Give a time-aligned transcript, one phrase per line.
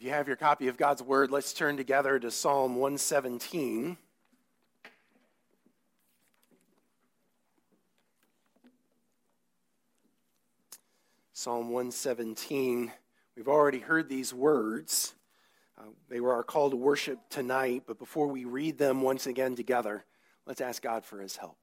[0.00, 3.98] If you have your copy of God's Word, let's turn together to Psalm 117.
[11.34, 12.90] Psalm 117.
[13.36, 15.12] We've already heard these words.
[15.78, 19.54] Uh, they were our call to worship tonight, but before we read them once again
[19.54, 20.06] together,
[20.46, 21.58] let's ask God for his help.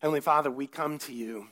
[0.00, 1.46] Heavenly Father, we come to you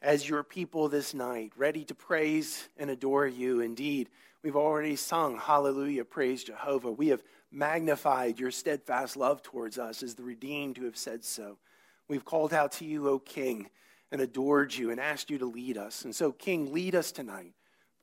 [0.00, 3.58] as your people this night, ready to praise and adore you.
[3.58, 4.10] Indeed,
[4.42, 6.90] we've already sung Hallelujah, praise Jehovah.
[6.90, 11.58] We have magnified your steadfast love towards us as the redeemed who have said so.
[12.08, 13.70] We've called out to you, O King,
[14.10, 16.04] and adored you and asked you to lead us.
[16.04, 17.52] And so, King, lead us tonight.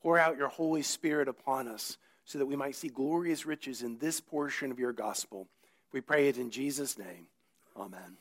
[0.02, 3.98] Pour out your Holy Spirit upon us so that we might see glorious riches in
[3.98, 5.48] this portion of your gospel.
[5.92, 7.28] We pray it in Jesus' name.
[7.76, 8.18] Amen.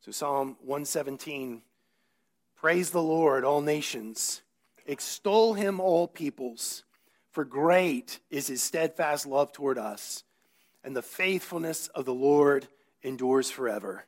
[0.00, 1.62] So, Psalm 117
[2.62, 4.42] Praise the Lord, all nations.
[4.86, 6.84] Extol him, all peoples.
[7.32, 10.22] For great is his steadfast love toward us,
[10.84, 12.68] and the faithfulness of the Lord
[13.02, 14.04] endures forever.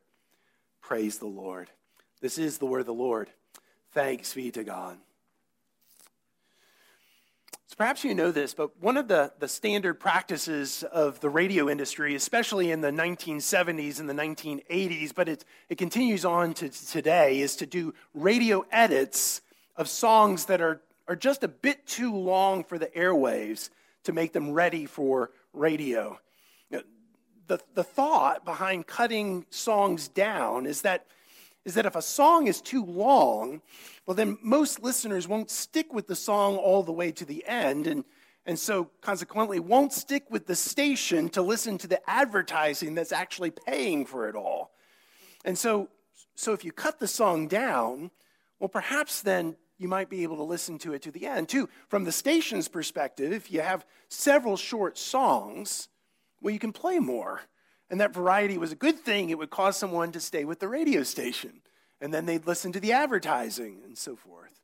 [0.81, 1.71] Praise the Lord.
[2.21, 3.31] This is the word of the Lord.
[3.93, 4.99] Thanks be to God.
[7.67, 11.69] So perhaps you know this, but one of the, the standard practices of the radio
[11.69, 17.41] industry, especially in the 1970s and the 1980s, but it, it continues on to today,
[17.41, 19.41] is to do radio edits
[19.77, 23.71] of songs that are, are just a bit too long for the airwaves
[24.05, 26.19] to make them ready for radio.
[27.47, 31.07] The, the thought behind cutting songs down is that
[31.65, 33.63] is that if a song is too long,
[34.07, 37.87] well, then most listeners won't stick with the song all the way to the end,
[37.87, 38.05] and,
[38.45, 43.51] and so consequently won't stick with the station to listen to the advertising that's actually
[43.51, 44.73] paying for it all.
[45.45, 45.89] And so,
[46.35, 48.11] so if you cut the song down,
[48.59, 51.47] well, perhaps then you might be able to listen to it to the end.
[51.47, 55.89] Too, from the station's perspective, if you have several short songs,
[56.41, 57.43] well, you can play more
[57.91, 60.69] and that variety was a good thing, it would cause someone to stay with the
[60.69, 61.61] radio station.
[62.01, 64.59] And then they'd listen to the advertising and so forth.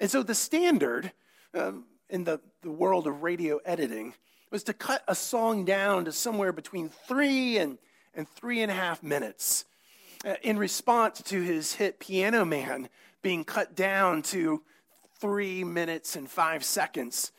[0.00, 1.12] And so the standard
[1.52, 4.14] um, in the, the world of radio editing
[4.50, 7.76] was to cut a song down to somewhere between three and,
[8.14, 9.66] and three and a half minutes.
[10.24, 12.88] Uh, in response to his hit Piano Man
[13.22, 14.62] being cut down to
[15.20, 17.32] three minutes and five seconds,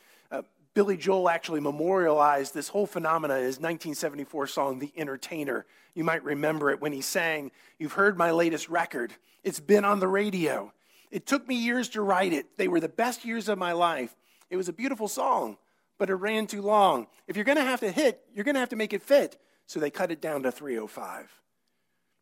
[0.76, 5.64] Billy Joel actually memorialized this whole phenomena in his 1974 song, The Entertainer.
[5.94, 9.14] You might remember it when he sang, You've heard my latest record.
[9.42, 10.74] It's been on the radio.
[11.10, 12.58] It took me years to write it.
[12.58, 14.14] They were the best years of my life.
[14.50, 15.56] It was a beautiful song,
[15.96, 17.06] but it ran too long.
[17.26, 19.40] If you're going to have to hit, you're going to have to make it fit.
[19.64, 21.40] So they cut it down to 305.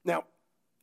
[0.04, 0.26] Now,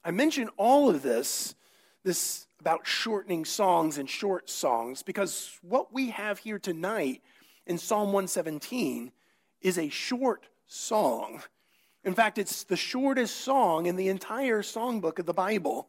[0.03, 1.55] I mention all of this,
[2.03, 7.21] this about shortening songs and short songs, because what we have here tonight
[7.67, 9.11] in Psalm 117
[9.61, 11.41] is a short song.
[12.03, 15.87] In fact, it's the shortest song in the entire songbook of the Bible.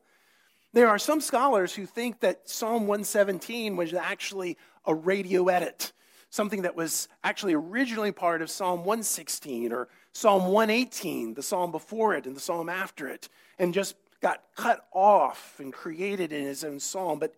[0.74, 5.92] There are some scholars who think that Psalm 117 was actually a radio edit,
[6.28, 12.14] something that was actually originally part of Psalm 116 or Psalm 118, the psalm before
[12.14, 16.64] it and the psalm after it, and just got cut off and created in his
[16.64, 17.18] own psalm.
[17.18, 17.34] But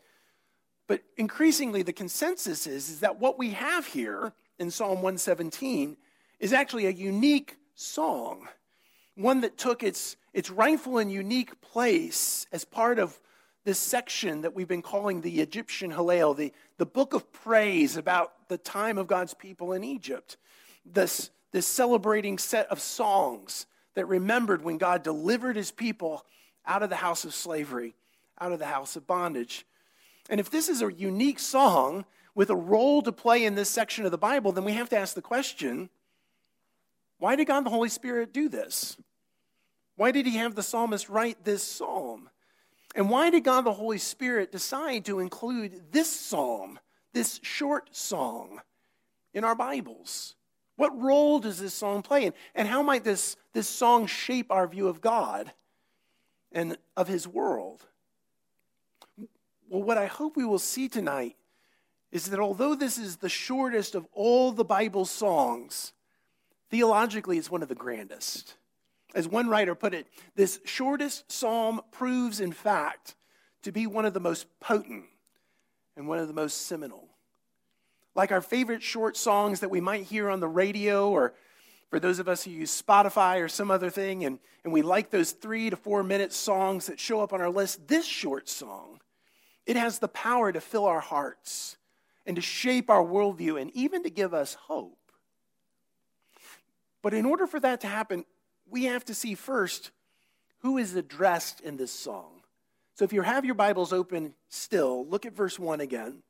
[0.87, 5.97] but increasingly, the consensus is, is that what we have here in Psalm 117
[6.39, 8.49] is actually a unique song,
[9.15, 13.19] one that took its, its rightful and unique place as part of
[13.65, 18.49] this section that we've been calling the Egyptian Hallel, the, the book of praise about
[18.49, 20.37] the time of God's people in Egypt.
[20.85, 23.65] This, this celebrating set of songs
[23.95, 26.27] that remembered when God delivered his people
[26.67, 27.95] out of the house of slavery,
[28.41, 29.67] out of the house of bondage.
[30.31, 32.05] And if this is a unique song
[32.35, 34.99] with a role to play in this section of the Bible, then we have to
[34.99, 35.91] ask the question
[37.19, 38.97] why did God the Holy Spirit do this?
[39.97, 42.29] Why did he have the psalmist write this psalm?
[42.95, 46.79] And why did God the Holy Spirit decide to include this psalm,
[47.13, 48.61] this short song,
[49.33, 50.35] in our Bibles?
[50.77, 52.27] What role does this song play?
[52.27, 55.53] And, and how might this, this song shape our view of God
[56.55, 57.85] and of his world?
[59.69, 61.37] Well, what I hope we will see tonight
[62.13, 65.93] is that although this is the shortest of all the Bible songs,
[66.71, 68.55] theologically it's one of the grandest.
[69.15, 70.07] As one writer put it,
[70.37, 73.17] this shortest psalm proves, in fact,
[73.63, 75.07] to be one of the most potent
[75.97, 77.09] and one of the most seminal.
[78.15, 81.35] Like our favorite short songs that we might hear on the radio, or
[81.95, 85.11] for those of us who use Spotify or some other thing, and, and we like
[85.11, 88.99] those three to four minute songs that show up on our list, this short song
[89.65, 91.77] it has the power to fill our hearts
[92.27, 94.99] and to shape our worldview and even to give us hope.
[97.01, 98.25] But in order for that to happen,
[98.69, 99.93] we have to see first
[100.63, 102.41] who is addressed in this song.
[102.97, 106.25] So if you have your Bibles open still, look at verse 1 again.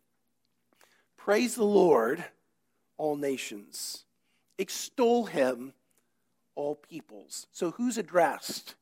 [1.16, 2.22] Praise the Lord,
[2.98, 4.03] all nations.
[4.58, 5.72] Extol him,
[6.54, 7.46] all peoples.
[7.52, 8.74] So who's addressed?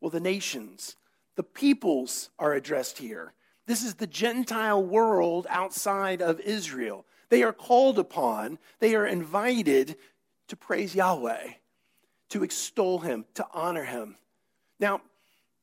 [0.00, 0.96] Well, the nations.
[1.36, 3.32] The peoples are addressed here.
[3.66, 7.04] This is the Gentile world outside of Israel.
[7.28, 9.96] They are called upon, they are invited
[10.48, 11.48] to praise Yahweh,
[12.30, 14.16] to extol him, to honor him.
[14.80, 15.02] Now,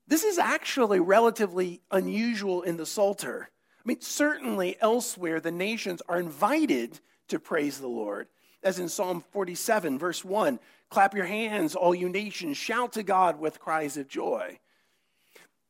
[0.07, 3.49] this is actually relatively unusual in the Psalter.
[3.83, 6.99] I mean, certainly elsewhere, the nations are invited
[7.29, 8.27] to praise the Lord,
[8.65, 10.59] as in Psalm 47, verse 1
[10.89, 14.59] Clap your hands, all you nations, shout to God with cries of joy.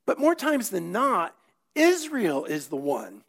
[0.06, 1.36] But more times than not,
[1.74, 3.24] Israel is the one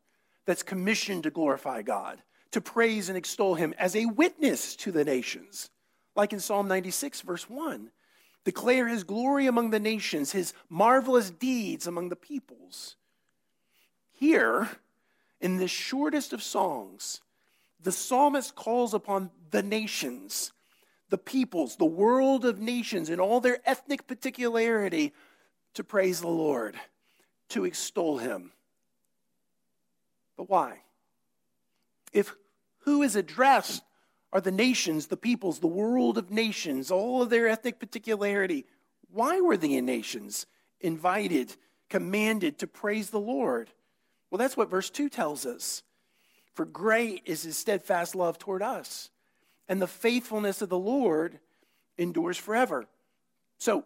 [0.47, 5.05] that's commissioned to glorify God, to praise and extol him as a witness to the
[5.05, 5.71] nations.
[6.15, 7.91] Like in Psalm 96, verse 1
[8.45, 12.95] declare his glory among the nations, his marvelous deeds among the peoples.
[14.13, 14.69] Here,
[15.41, 17.23] in this shortest of songs,
[17.87, 20.53] the psalmist calls upon the nations,
[21.09, 25.15] the peoples, the world of nations, in all their ethnic particularity,
[25.75, 26.75] to praise the Lord
[27.50, 28.50] to extol him.
[30.37, 30.81] But why?
[32.12, 32.35] If
[32.81, 33.85] who is addressed
[34.32, 38.67] are the nations, the peoples, the world of nations, all of their ethnic particularity,
[39.12, 40.47] why were the nations
[40.81, 41.55] invited,
[41.89, 43.71] commanded to praise the Lord?
[44.29, 45.85] Well, that's what verse 2 tells us.
[46.56, 49.11] For great is his steadfast love toward us,
[49.69, 51.38] and the faithfulness of the Lord
[51.99, 52.87] endures forever.
[53.58, 53.85] So,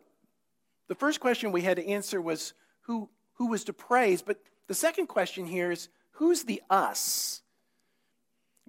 [0.87, 4.23] the first question we had to answer was who who was to praise.
[4.23, 4.39] But
[4.69, 7.43] the second question here is who's the us?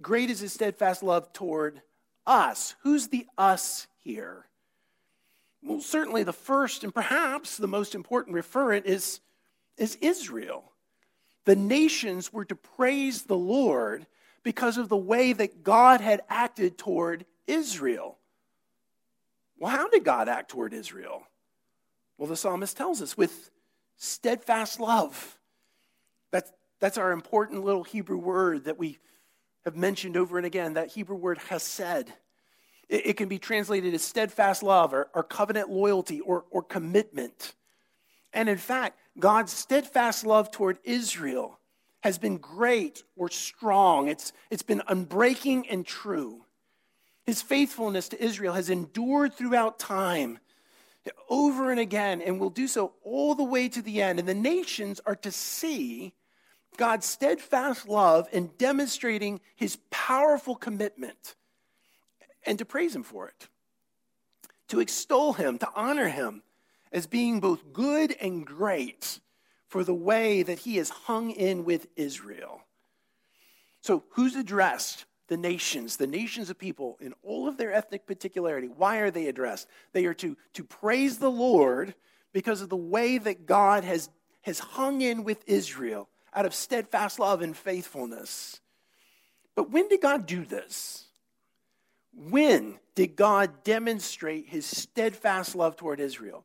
[0.02, 1.84] Great is his steadfast love toward
[2.26, 2.74] us.
[2.82, 4.48] Who's the us here?
[5.62, 9.20] Well, certainly the first and perhaps the most important referent is,
[9.78, 10.71] is Israel.
[11.46, 14.06] The nations were to praise the Lord
[14.44, 18.18] because of the way that God had acted toward Israel.
[19.58, 21.24] Well, how did God act toward Israel?
[22.18, 23.50] Well, the psalmist tells us with
[23.98, 25.38] steadfast love.
[26.32, 28.98] That's, that's our important little Hebrew word that we
[29.66, 32.10] have mentioned over and again, that Hebrew word hesed.
[32.90, 37.54] It, it can be translated as steadfast love or, or covenant loyalty or, or commitment.
[38.34, 41.60] And in fact, God's steadfast love toward Israel
[42.02, 44.08] has been great or strong.
[44.08, 46.46] It's, it's been unbreaking and true.
[47.26, 50.40] His faithfulness to Israel has endured throughout time
[51.30, 54.20] over and again, and will do so all the way to the end.
[54.20, 56.14] And the nations are to see
[56.78, 61.36] God's steadfast love in demonstrating his powerful commitment
[62.46, 63.48] and to praise him for it,
[64.68, 66.44] to extol him, to honor him
[66.92, 69.20] as being both good and great
[69.68, 72.62] for the way that he has hung in with Israel.
[73.82, 75.06] So, who's addressed?
[75.32, 78.68] the nations, the nations of people in all of their ethnic particularity.
[78.68, 79.66] Why are they addressed?
[79.94, 81.96] They are to, to praise the Lord
[82.34, 84.10] because of the way that God has,
[84.42, 88.60] has hung in with Israel out of steadfast love and faithfulness.
[89.56, 91.06] But when did God do this?
[92.14, 96.44] When did God demonstrate his steadfast love toward Israel?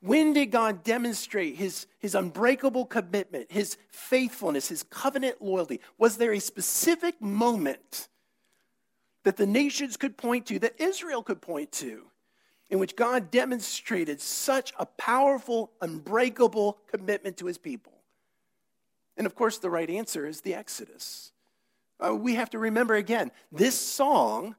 [0.00, 5.80] When did God demonstrate his, his unbreakable commitment, his faithfulness, his covenant loyalty?
[5.98, 8.08] Was there a specific moment
[9.24, 12.06] that the nations could point to, that Israel could point to,
[12.70, 17.92] in which God demonstrated such a powerful, unbreakable commitment to his people?
[19.18, 21.32] And of course, the right answer is the Exodus.
[22.02, 24.56] Uh, we have to remember again, this song,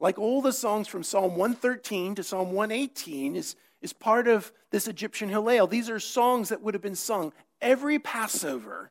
[0.00, 3.54] like all the songs from Psalm 113 to Psalm 118, is
[3.84, 5.68] is part of this Egyptian Hallel.
[5.68, 8.90] These are songs that would have been sung every Passover.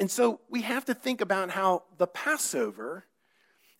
[0.00, 3.04] And so we have to think about how the Passover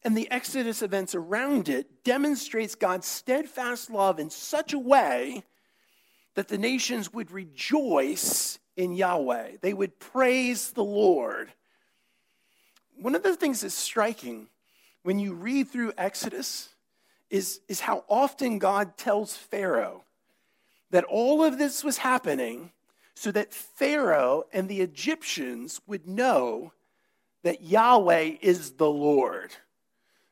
[0.04, 5.42] and the Exodus events around it demonstrates God's steadfast love in such a way
[6.36, 9.56] that the nations would rejoice in Yahweh.
[9.60, 11.50] They would praise the Lord.
[12.94, 14.46] One of the things that's striking
[15.02, 16.68] when you read through Exodus
[17.30, 20.04] is, is how often God tells Pharaoh
[20.90, 22.72] that all of this was happening
[23.14, 26.72] so that Pharaoh and the Egyptians would know
[27.42, 29.52] that Yahweh is the Lord.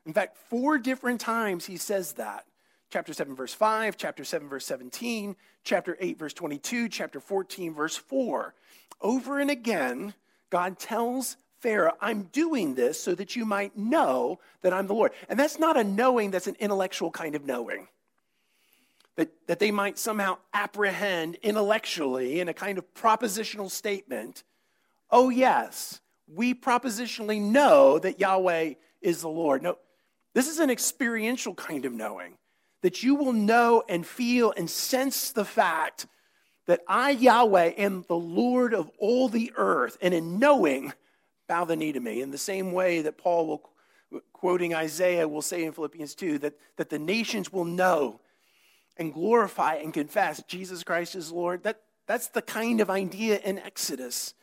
[0.05, 2.45] In fact, four different times he says that.
[2.91, 7.95] Chapter 7, verse 5, chapter 7, verse 17, chapter 8, verse 22, chapter 14, verse
[7.95, 8.55] 4.
[9.01, 10.15] Over and again,
[10.49, 15.11] God tells Pharaoh, I'm doing this so that you might know that I'm the Lord.
[15.27, 17.87] And that's not a knowing that's an intellectual kind of knowing.
[19.15, 24.43] That, that they might somehow apprehend intellectually in a kind of propositional statement
[25.11, 29.63] oh, yes, we propositionally know that Yahweh is the Lord.
[29.63, 29.77] No,
[30.33, 32.37] this is an experiential kind of knowing
[32.81, 36.05] that you will know and feel and sense the fact
[36.67, 40.93] that I, Yahweh, am the Lord of all the earth, and in knowing,
[41.49, 42.21] bow the knee to me.
[42.21, 46.53] In the same way that Paul will, quoting Isaiah, will say in Philippians 2 that,
[46.77, 48.21] that the nations will know
[48.95, 51.63] and glorify and confess Jesus Christ is Lord.
[51.63, 54.33] That, that's the kind of idea in Exodus.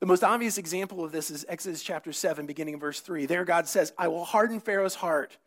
[0.00, 3.26] The most obvious example of this is Exodus chapter 7, beginning in verse 3.
[3.26, 5.38] There, God says, I will harden Pharaoh's heart,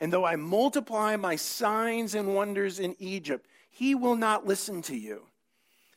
[0.00, 4.96] and though I multiply my signs and wonders in Egypt, he will not listen to
[4.96, 5.26] you.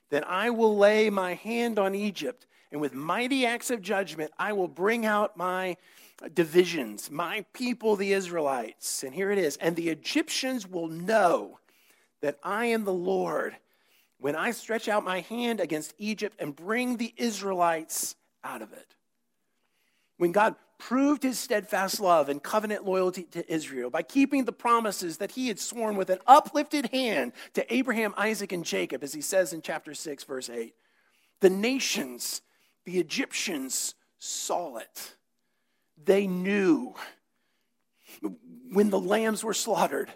[0.10, 4.54] Then I will lay my hand on Egypt, and with mighty acts of judgment, I
[4.54, 5.78] will bring out my
[6.34, 9.04] divisions, my people, the Israelites.
[9.04, 9.58] And here it is.
[9.58, 11.60] And the Egyptians will know
[12.22, 13.56] that I am the Lord
[14.20, 18.96] when I stretch out my hand against Egypt and bring the Israelites out of it.
[20.18, 25.18] When God proved his steadfast love and covenant loyalty to Israel by keeping the promises
[25.18, 29.22] that he had sworn with an uplifted hand to Abraham, Isaac, and Jacob, as he
[29.22, 30.74] says in chapter 6, verse 8.
[31.40, 32.42] The nations,
[32.88, 35.18] the Egyptians, saw it.
[36.06, 36.96] They knew
[38.72, 40.10] when the lambs were slaughtered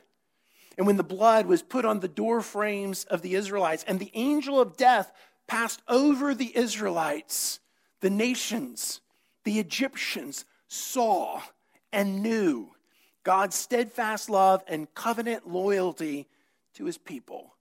[0.78, 4.10] and when the blood was put on the door frames of the Israelites and the
[4.14, 5.12] angel of death
[5.48, 7.60] passed over the Israelites,
[8.00, 9.02] the nations,
[9.44, 11.42] the Egyptians saw
[11.92, 12.70] and knew
[13.26, 16.30] God's steadfast love and covenant loyalty
[16.76, 17.54] to his people.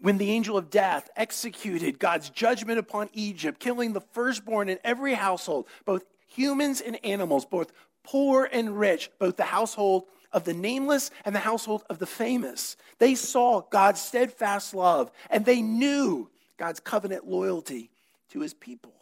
[0.00, 5.14] When the angel of death executed God's judgment upon Egypt, killing the firstborn in every
[5.14, 7.72] household, both humans and animals, both
[8.04, 12.76] poor and rich, both the household of the nameless and the household of the famous.
[12.98, 17.90] They saw God's steadfast love and they knew God's covenant loyalty
[18.30, 18.97] to his people.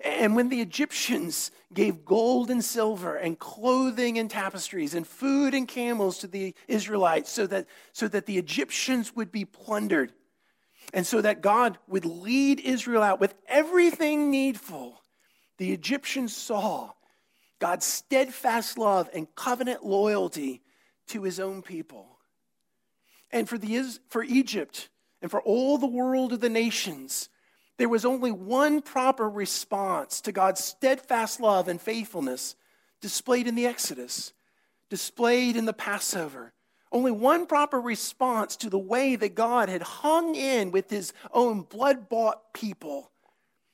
[0.00, 5.66] And when the Egyptians gave gold and silver and clothing and tapestries and food and
[5.66, 10.12] camels to the Israelites so that, so that the Egyptians would be plundered
[10.92, 15.00] and so that God would lead Israel out with everything needful,
[15.58, 16.90] the Egyptians saw
[17.58, 20.62] God's steadfast love and covenant loyalty
[21.08, 22.18] to his own people.
[23.30, 24.88] And for, the, for Egypt
[25.22, 27.28] and for all the world of the nations,
[27.80, 32.54] there was only one proper response to God's steadfast love and faithfulness
[33.00, 34.34] displayed in the Exodus,
[34.90, 36.52] displayed in the Passover.
[36.92, 41.62] Only one proper response to the way that God had hung in with his own
[41.62, 43.10] blood bought people,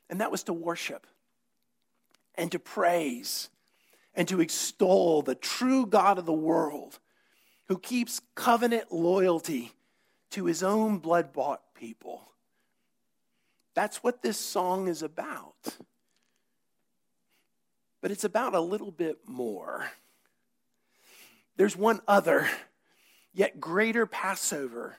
[0.08, 1.08] and that was to worship
[2.36, 3.48] and to praise
[4.14, 7.00] and to extol the true God of the world
[7.66, 9.72] who keeps covenant loyalty
[10.30, 12.22] to his own blood bought people.
[13.76, 15.54] That's what this song is about.
[18.00, 19.87] But it's about a little bit more.
[21.56, 22.49] There's one other,
[23.35, 24.97] yet greater Passover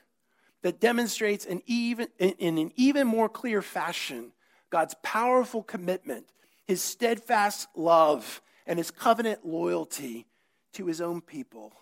[0.62, 4.30] that demonstrates an even, in an even more clear fashion
[4.70, 6.26] God's powerful commitment,
[6.64, 10.26] his steadfast love, and his covenant loyalty
[10.74, 11.72] to his own people.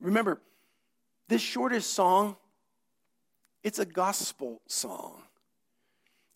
[0.00, 0.40] Remember,
[1.28, 2.36] this shortest song,
[3.62, 5.22] it's a gospel song.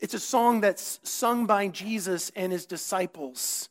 [0.01, 3.69] It's a song that's sung by Jesus and his disciples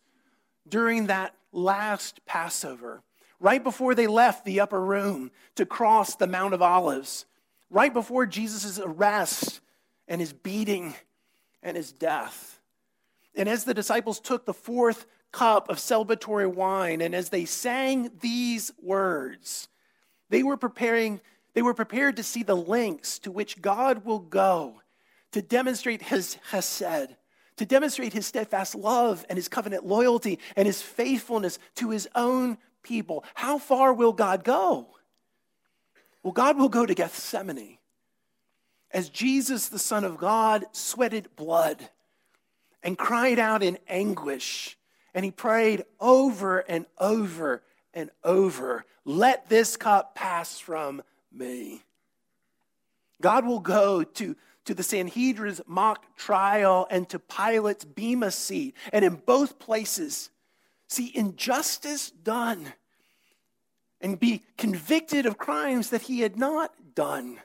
[0.67, 3.01] during that last Passover,
[3.39, 7.25] right before they left the upper room to cross the Mount of Olives,
[7.71, 9.59] right before Jesus' arrest
[10.07, 10.93] and his beating
[11.63, 12.62] and his death.
[13.33, 18.12] And as the disciples took the fourth cup of celebratory wine, and as they sang
[18.21, 19.67] these words,
[20.29, 21.21] they were preparing,
[21.55, 24.81] they were prepared to see the lengths to which God will go
[25.31, 27.15] to demonstrate his hesed,
[27.57, 32.57] to demonstrate his steadfast love and his covenant loyalty and his faithfulness to his own
[32.83, 33.24] people.
[33.33, 34.88] How far will God go?
[36.24, 37.77] Well, God will go to Gethsemane.
[38.91, 41.89] As Jesus, the Son of God, sweated blood
[42.81, 44.77] and cried out in anguish,
[45.13, 47.62] and he prayed over and over
[47.93, 51.83] and over, Let this cup pass from me.
[53.21, 58.75] God will go to to the Sanhedrin's mock trial and to Pilate's Bema seat.
[58.91, 60.29] And in both places,
[60.87, 62.73] see injustice done
[64.01, 67.39] and be convicted of crimes that he had not done.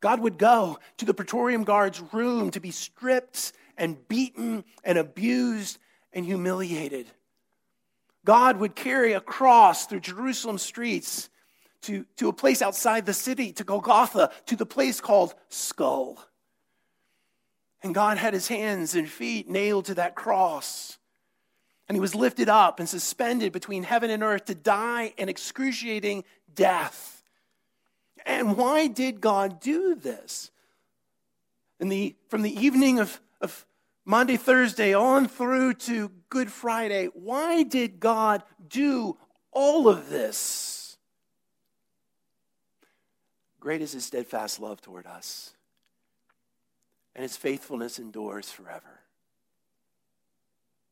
[0.00, 5.78] God would go to the Praetorium Guard's room to be stripped and beaten and abused
[6.12, 7.06] and humiliated.
[8.24, 11.28] God would carry a cross through Jerusalem streets
[11.82, 16.24] to, to a place outside the city, to Golgotha, to the place called Skull.
[17.82, 20.98] And God had his hands and feet nailed to that cross.
[21.88, 26.24] And he was lifted up and suspended between heaven and earth to die an excruciating
[26.54, 27.22] death.
[28.24, 30.50] And why did God do this?
[31.80, 33.66] In the, from the evening of, of
[34.04, 39.16] Maundy, Thursday on through to Good Friday, why did God do
[39.50, 40.96] all of this?
[43.58, 45.52] Great is his steadfast love toward us
[47.14, 49.00] and his faithfulness endures forever.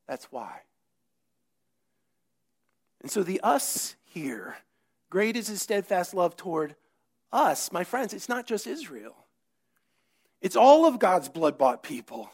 [0.07, 0.61] That's why.
[3.01, 4.57] And so the us here,
[5.09, 6.75] great is his steadfast love toward
[7.31, 7.71] us.
[7.71, 9.15] My friends, it's not just Israel,
[10.41, 12.29] it's all of God's blood bought people.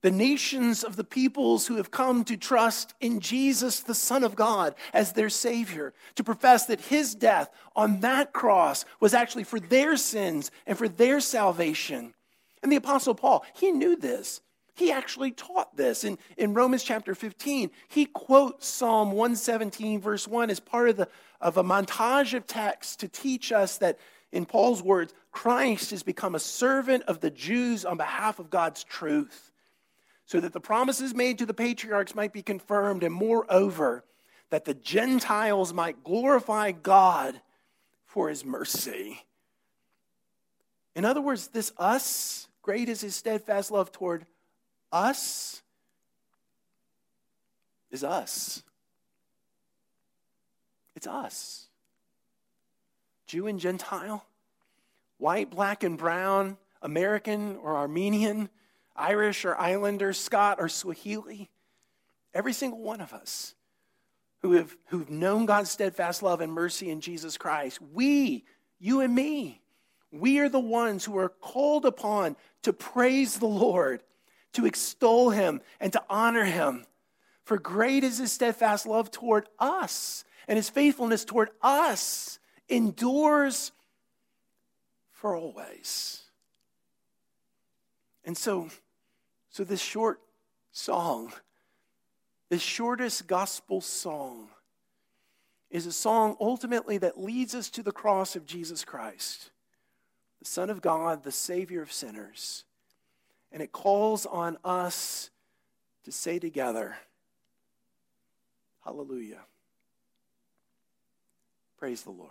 [0.00, 4.36] The nations of the peoples who have come to trust in Jesus, the Son of
[4.36, 9.58] God, as their Savior, to profess that His death on that cross was actually for
[9.58, 12.14] their sins and for their salvation.
[12.62, 14.40] And the Apostle Paul, he knew this.
[14.74, 16.04] He actually taught this.
[16.04, 21.08] In, in Romans chapter 15, he quotes Psalm 117, verse 1, as part of, the,
[21.40, 23.98] of a montage of texts to teach us that,
[24.30, 28.84] in Paul's words, Christ has become a servant of the Jews on behalf of God's
[28.84, 29.50] truth,
[30.26, 34.04] so that the promises made to the patriarchs might be confirmed, and moreover,
[34.50, 37.40] that the Gentiles might glorify God
[38.06, 39.22] for his mercy.
[40.94, 44.26] In other words, this us Great is his steadfast love toward
[44.92, 45.62] us,
[47.90, 48.62] is us.
[50.94, 51.68] It's us.
[53.26, 54.22] Jew and Gentile,
[55.16, 58.50] white, black, and brown, American or Armenian,
[58.94, 61.48] Irish or Islander, Scot or Swahili.
[62.34, 63.54] Every single one of us
[64.42, 68.44] who have who've known God's steadfast love and mercy in Jesus Christ, we,
[68.78, 69.62] you and me,
[70.10, 74.02] we are the ones who are called upon to praise the Lord,
[74.54, 76.86] to extol him, and to honor him.
[77.44, 83.72] For great is his steadfast love toward us, and his faithfulness toward us endures
[85.12, 86.22] for always.
[88.24, 88.68] And so,
[89.50, 90.20] so this short
[90.72, 91.32] song,
[92.48, 94.48] this shortest gospel song,
[95.70, 99.50] is a song ultimately that leads us to the cross of Jesus Christ
[100.38, 102.64] the Son of God, the Savior of sinners.
[103.50, 105.30] And it calls on us
[106.04, 106.96] to say together,
[108.84, 109.40] Hallelujah.
[111.78, 112.30] Praise the Lord.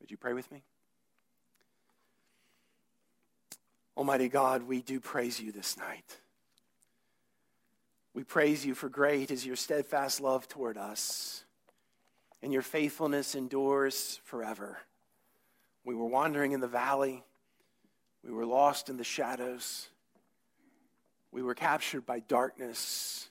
[0.00, 0.62] Would you pray with me?
[3.96, 6.18] Almighty God, we do praise you this night.
[8.14, 11.44] We praise you for great is your steadfast love toward us,
[12.42, 14.78] and your faithfulness endures forever.
[15.84, 17.24] We were wandering in the valley.
[18.24, 19.88] We were lost in the shadows.
[21.32, 23.28] We were captured by darkness.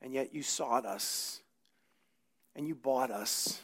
[0.00, 1.40] And yet you sought us
[2.54, 3.60] and you bought us.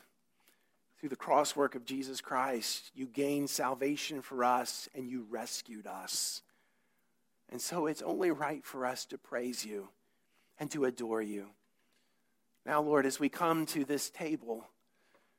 [0.99, 6.41] Through the crosswork of Jesus Christ, you gained salvation for us and you rescued us.
[7.51, 9.89] And so it's only right for us to praise you
[10.59, 11.49] and to adore you.
[12.65, 14.67] Now, Lord, as we come to this table,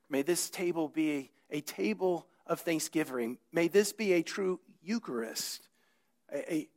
[0.08, 3.38] may this table be a table of thanksgiving.
[3.52, 5.68] May this be a true Eucharist,
[6.32, 6.68] a, a,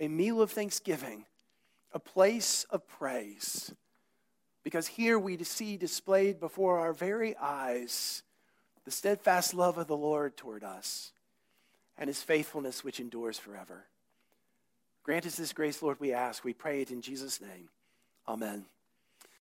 [0.00, 1.24] a meal of thanksgiving,
[1.92, 3.72] a place of praise.
[4.62, 8.22] Because here we see displayed before our very eyes
[8.84, 11.12] the steadfast love of the Lord toward us
[11.98, 13.84] and his faithfulness which endures forever.
[15.02, 16.44] Grant us this grace, Lord, we ask.
[16.44, 17.68] We pray it in Jesus' name.
[18.26, 18.64] Amen.